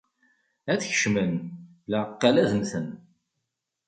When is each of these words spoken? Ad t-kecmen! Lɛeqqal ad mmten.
Ad 0.71 0.79
t-kecmen! 0.81 1.33
Lɛeqqal 1.91 2.35
ad 2.41 2.51
mmten. 2.59 2.87